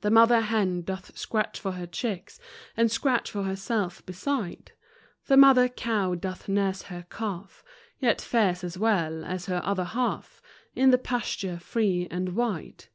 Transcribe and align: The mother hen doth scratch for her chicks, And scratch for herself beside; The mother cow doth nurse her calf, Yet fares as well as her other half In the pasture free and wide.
The 0.00 0.10
mother 0.10 0.40
hen 0.40 0.82
doth 0.82 1.16
scratch 1.16 1.60
for 1.60 1.70
her 1.74 1.86
chicks, 1.86 2.40
And 2.76 2.90
scratch 2.90 3.30
for 3.30 3.44
herself 3.44 4.04
beside; 4.04 4.72
The 5.26 5.36
mother 5.36 5.68
cow 5.68 6.16
doth 6.16 6.48
nurse 6.48 6.82
her 6.90 7.06
calf, 7.08 7.62
Yet 8.00 8.20
fares 8.20 8.64
as 8.64 8.76
well 8.76 9.24
as 9.24 9.46
her 9.46 9.60
other 9.64 9.84
half 9.84 10.42
In 10.74 10.90
the 10.90 10.98
pasture 10.98 11.60
free 11.60 12.08
and 12.10 12.30
wide. 12.34 12.86